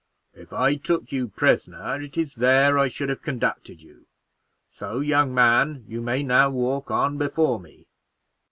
[0.33, 4.07] If I took you prisoner, it is there I should have conducted you,
[4.71, 7.85] so, young man, you may now walk on before me."